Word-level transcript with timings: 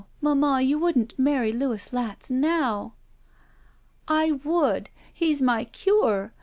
Mamma, 0.19 0.61
you 0.61 0.79
wouldn't 0.79 1.13
marry 1.19 1.53
Louis 1.53 1.89
Latznowl" 1.89 2.93
''I 4.07 4.31
would. 4.43 4.89
He's 5.13 5.43
my 5.43 5.65
cure. 5.65 6.33